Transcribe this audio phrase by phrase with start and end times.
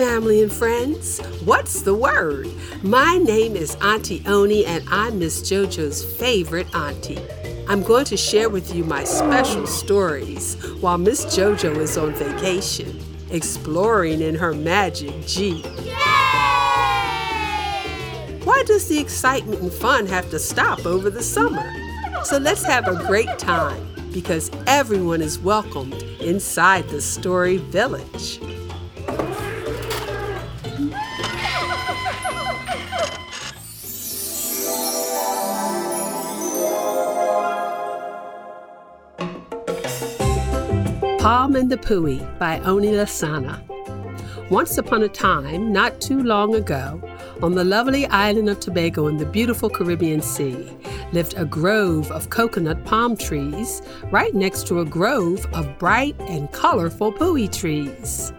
[0.00, 1.18] family and friends.
[1.44, 2.48] What's the word?
[2.82, 7.18] My name is Auntie Oni, and I'm Miss JoJo's favorite auntie.
[7.68, 12.98] I'm going to share with you my special stories while Miss JoJo is on vacation,
[13.30, 15.66] exploring in her magic Jeep.
[18.46, 21.70] Why does the excitement and fun have to stop over the summer?
[22.24, 28.40] So let's have a great time because everyone is welcomed inside the Story Village.
[41.20, 43.60] Palm and the Pui by Oni Lasana.
[44.48, 46.98] Once upon a time, not too long ago,
[47.42, 50.74] on the lovely island of Tobago in the beautiful Caribbean Sea,
[51.12, 56.50] lived a grove of coconut palm trees right next to a grove of bright and
[56.52, 58.32] colorful pui trees.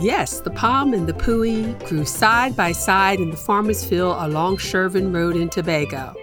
[0.00, 4.56] Yes, the palm and the pui grew side by side in the farmer's field along
[4.56, 6.14] Shirvan Road in Tobago.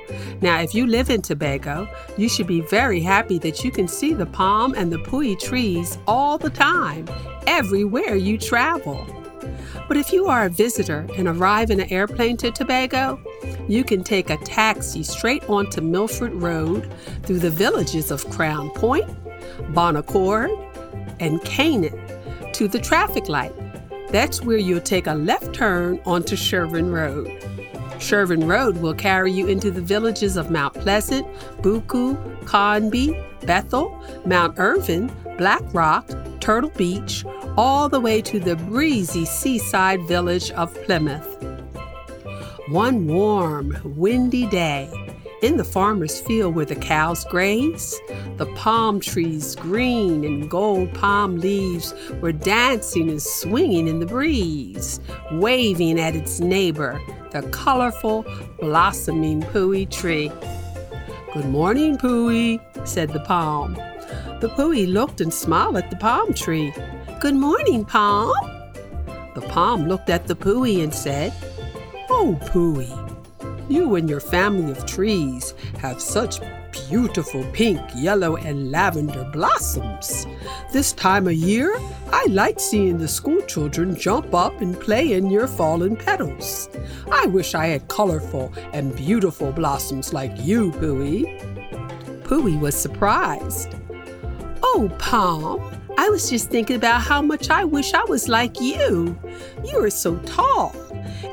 [0.41, 1.87] Now, if you live in Tobago,
[2.17, 5.97] you should be very happy that you can see the palm and the pui trees
[6.07, 7.07] all the time,
[7.47, 9.05] everywhere you travel.
[9.87, 13.19] But if you are a visitor and arrive in an airplane to Tobago,
[13.67, 16.91] you can take a taxi straight onto Milford Road
[17.23, 19.09] through the villages of Crown Point,
[19.73, 20.51] Bon Accord,
[21.19, 21.99] and Canaan
[22.53, 23.53] to the traffic light
[24.11, 27.27] that's where you'll take a left turn onto Shirvan Road.
[27.99, 31.27] Shirvan Road will carry you into the villages of Mount Pleasant,
[31.61, 33.13] Buccoo, Carnbee,
[33.45, 37.25] Bethel, Mount Irvine, Black Rock, Turtle Beach,
[37.57, 41.27] all the way to the breezy seaside village of Plymouth.
[42.69, 44.89] One warm, windy day,
[45.41, 47.99] in the farmer's field where the cows graze,
[48.37, 54.99] the palm trees, green and gold palm leaves, were dancing and swinging in the breeze,
[55.31, 56.99] waving at its neighbor,
[57.31, 58.25] the colorful,
[58.59, 60.31] blossoming pui tree.
[61.33, 63.75] Good morning, Pui, said the palm.
[64.41, 66.73] The pui looked and smiled at the palm tree.
[67.19, 68.33] Good morning, palm.
[69.35, 71.33] The palm looked at the pui and said,
[72.09, 73.08] Oh, pui,
[73.69, 76.39] you and your family of trees have such
[76.89, 80.25] beautiful pink, yellow, and lavender blossoms.
[80.71, 81.75] This time of year,
[82.11, 86.69] I like seeing the school children jump up and play in your fallen petals.
[87.11, 92.23] I wish I had colorful and beautiful blossoms like you, Pui.
[92.23, 93.75] Pui was surprised.
[94.61, 95.61] Oh, Palm,
[95.97, 99.19] I was just thinking about how much I wish I was like you.
[99.65, 100.75] You are so tall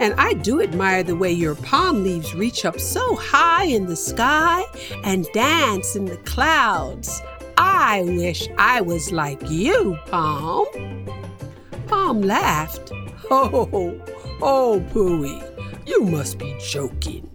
[0.00, 3.96] and I do admire the way your palm leaves reach up so high in the
[3.96, 4.62] sky
[5.04, 7.22] and dance in the clouds.
[7.56, 10.66] I wish I was like you, Palm.
[11.86, 12.92] Palm laughed.
[13.28, 14.00] Oh,
[14.40, 15.42] oh, Pui,
[15.84, 17.28] you must be joking.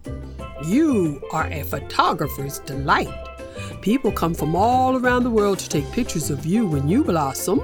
[0.66, 3.10] You are a photographer's delight.
[3.82, 7.60] People come from all around the world to take pictures of you when you blossom.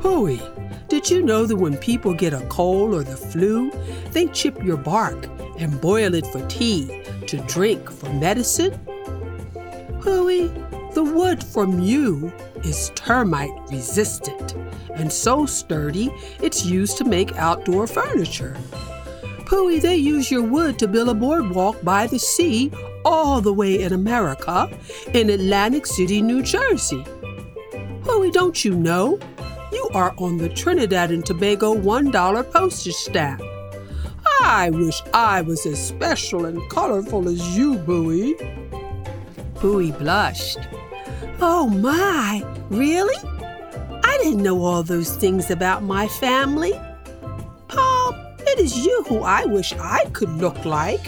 [0.00, 0.38] Pui,
[0.88, 3.70] did you know that when people get a cold or the flu,
[4.12, 5.28] they chip your bark
[5.58, 8.72] and boil it for tea to drink for medicine?
[10.00, 12.32] Pui, the wood from you
[12.64, 14.54] is termite resistant
[14.94, 16.10] and so sturdy
[16.40, 18.56] it's used to make outdoor furniture.
[19.44, 22.72] Pui, they use your wood to build a boardwalk by the sea
[23.04, 24.70] all the way in America,
[25.14, 27.04] in Atlantic City, New Jersey.
[28.02, 29.18] Pui, don't you know?
[29.72, 33.42] You are on the Trinidad and Tobago $1 postage stamp.
[34.40, 38.34] I wish I was as special and colorful as you, Pui.
[39.56, 40.58] Pui blushed.
[41.40, 43.16] Oh my, really?
[44.04, 46.72] I didn't know all those things about my family.
[47.68, 51.02] Palm, it is you who I wish I could look like.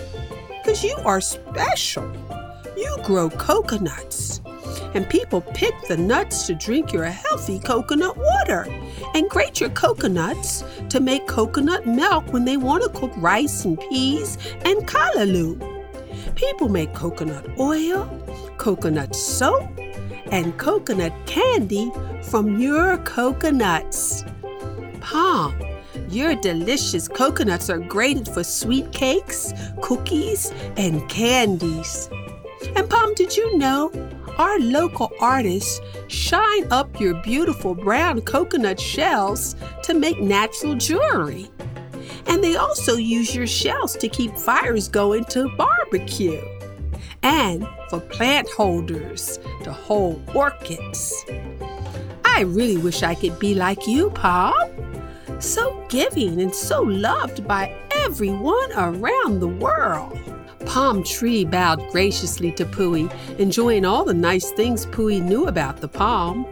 [0.59, 2.13] Because you are special.
[2.77, 4.40] You grow coconuts
[4.95, 8.67] and people pick the nuts to drink your healthy coconut water
[9.15, 13.79] and grate your coconuts to make coconut milk when they want to cook rice and
[13.81, 15.59] peas and callaloo.
[16.35, 18.07] People make coconut oil,
[18.57, 19.69] coconut soap,
[20.31, 21.91] and coconut candy
[22.23, 24.25] from your coconuts.
[25.01, 25.55] Palm,
[26.09, 32.09] your delicious coconuts are grated for sweet cakes, cookies, and candies.
[32.77, 33.91] And Palm, did you know
[34.39, 41.51] our local artists shine up your beautiful brown coconut shells to make natural jewelry.
[42.27, 46.43] And they also use your shells to keep fires going to barbecue.
[47.23, 51.25] And for plant holders to hold orchids.
[52.25, 54.55] I really wish I could be like you, Palm.
[55.41, 60.19] so giving and so loved by everyone around the world.
[60.71, 65.89] Palm Tree bowed graciously to Pui, enjoying all the nice things Pui knew about the
[65.89, 66.47] palm.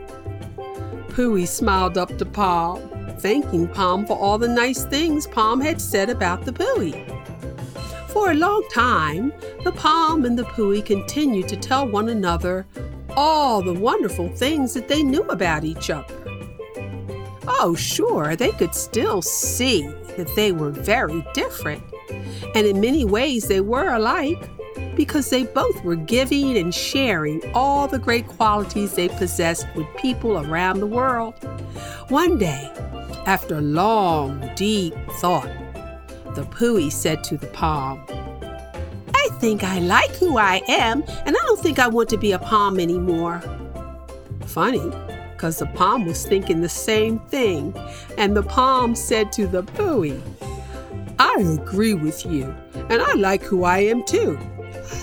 [1.10, 2.80] Pui smiled up to Palm,
[3.20, 6.92] thanking Palm for all the nice things Palm had said about the Pui.
[8.08, 9.32] For a long time,
[9.62, 12.66] the Palm and the Pui continued to tell one another
[13.10, 16.12] all the wonderful things that they knew about each other.
[17.46, 19.82] Oh, sure, they could still see
[20.16, 24.48] that they were very different and in many ways they were alike
[24.96, 30.38] because they both were giving and sharing all the great qualities they possessed with people
[30.38, 31.34] around the world.
[32.08, 32.70] One day,
[33.26, 35.48] after long, deep thought,
[36.34, 38.04] the Pui said to the Palm,
[39.14, 42.32] I think I like who I am, and I don't think I want to be
[42.32, 43.40] a Palm anymore.
[44.46, 44.90] Funny,
[45.32, 47.72] because the Palm was thinking the same thing,
[48.16, 50.20] and the Palm said to the Pui,
[51.38, 52.52] I agree with you,
[52.90, 54.36] and I like who I am too.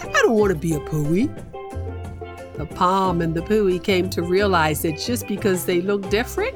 [0.04, 1.34] I don't want to be a pui.
[2.58, 6.54] The palm and the pui came to realize that just because they looked different,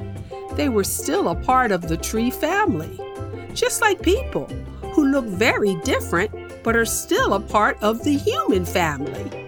[0.54, 3.00] they were still a part of the tree family.
[3.54, 4.44] Just like people
[4.92, 6.30] who look very different
[6.62, 9.39] but are still a part of the human family.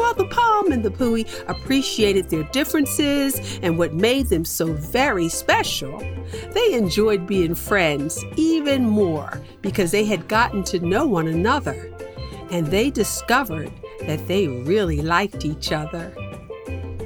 [0.00, 5.28] While the palm and the pui appreciated their differences and what made them so very
[5.28, 5.98] special,
[6.52, 11.92] they enjoyed being friends even more because they had gotten to know one another
[12.50, 13.70] and they discovered
[14.06, 16.14] that they really liked each other.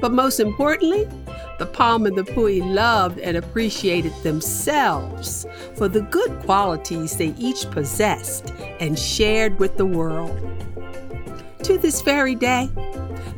[0.01, 1.05] But most importantly,
[1.59, 7.69] the palm and the pui loved and appreciated themselves for the good qualities they each
[7.73, 10.41] possessed and shared with the world.
[11.65, 12.69] To this very day,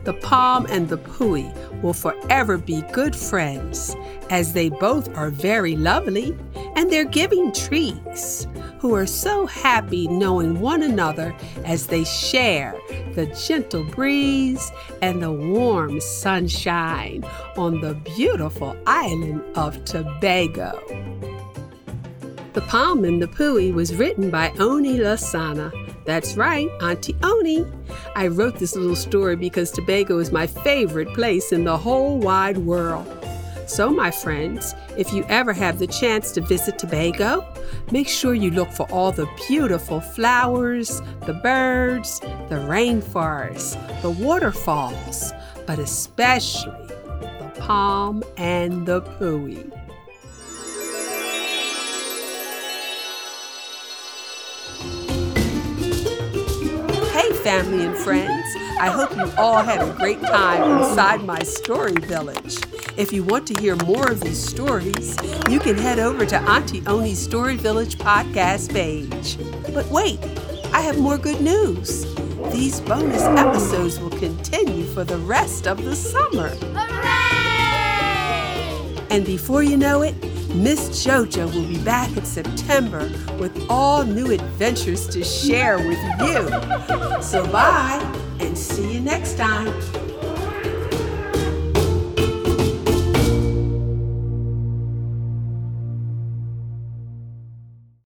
[0.03, 1.47] the palm and the pui
[1.81, 3.95] will forever be good friends,
[4.31, 6.37] as they both are very lovely
[6.75, 8.49] and they're giving trees
[8.81, 12.75] who are so happy knowing one another as they share
[13.15, 17.25] the gentle breeze and the warm sunshine
[17.57, 20.73] on the beautiful island of Tobago.
[22.55, 27.67] The Palm and the Pui was written by Oni Lasana that's right, Auntie Oni.
[28.15, 32.59] I wrote this little story because Tobago is my favorite place in the whole wide
[32.59, 33.13] world.
[33.67, 37.45] So, my friends, if you ever have the chance to visit Tobago,
[37.91, 45.33] make sure you look for all the beautiful flowers, the birds, the rainforests, the waterfalls,
[45.67, 49.73] but especially the palm and the pui.
[57.47, 58.57] Family and friends.
[58.81, 62.57] I hope you all had a great time inside my story village.
[62.97, 65.17] If you want to hear more of these stories,
[65.49, 69.39] you can head over to Auntie Oni's Story Village podcast page.
[69.73, 70.19] But wait,
[70.73, 72.05] I have more good news.
[72.53, 76.49] These bonus episodes will continue for the rest of the summer.
[76.49, 77.07] Hooray!
[79.09, 80.17] And before you know it,
[80.55, 87.23] Miss JoJo will be back in September with all new adventures to share with you.
[87.23, 88.01] So bye
[88.41, 89.67] and see you next time.